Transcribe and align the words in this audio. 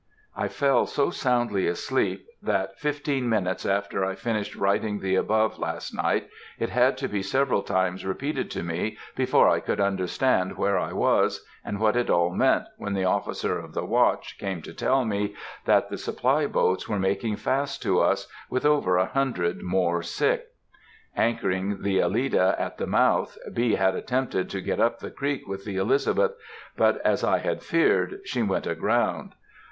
_I 0.35 0.47
fell 0.47 0.87
so 0.87 1.11
soundly 1.11 1.67
asleep, 1.67 2.25
that, 2.41 2.79
fifteen 2.79 3.29
minutes 3.29 3.67
after 3.67 4.03
I 4.03 4.15
finished 4.15 4.55
writing 4.55 4.99
the 4.99 5.13
above 5.13 5.59
last 5.59 5.93
night, 5.93 6.27
it 6.57 6.69
had 6.71 6.97
to 6.97 7.07
be 7.07 7.21
several 7.21 7.61
times 7.61 8.03
repeated 8.03 8.49
to 8.49 8.63
me 8.63 8.97
before 9.15 9.47
I 9.47 9.59
could 9.59 9.79
understand 9.79 10.57
where 10.57 10.79
I 10.79 10.91
was 10.91 11.45
and 11.63 11.79
what 11.79 11.95
it 11.95 12.09
all 12.09 12.31
meant 12.31 12.63
when 12.77 12.95
the 12.95 13.03
officer 13.05 13.59
of 13.59 13.75
the 13.75 13.85
watch 13.85 14.39
came 14.39 14.63
to 14.63 14.73
tell 14.73 15.05
me 15.05 15.35
that 15.65 15.91
the 15.91 15.99
supply 15.99 16.47
boats 16.47 16.89
were 16.89 16.97
making 16.97 17.35
fast 17.35 17.83
to 17.83 17.99
us, 17.99 18.25
with 18.49 18.65
over 18.65 18.97
a 18.97 19.05
hundred 19.05 19.61
more 19.61 20.01
sick. 20.01 20.47
Anchoring 21.15 21.83
the 21.83 22.01
Alida 22.01 22.55
at 22.57 22.79
the 22.79 22.87
mouth, 22.87 23.37
B. 23.53 23.75
had 23.75 23.93
attempted 23.93 24.49
to 24.49 24.61
get 24.61 24.79
up 24.79 24.97
the 24.97 25.11
creek 25.11 25.47
with 25.47 25.63
the 25.63 25.75
Elizabeth, 25.77 26.31
but, 26.75 26.99
as 27.05 27.23
I 27.23 27.37
had 27.37 27.61
feared, 27.61 28.21
she 28.25 28.41
went 28.41 28.65
aground. 28.65 29.33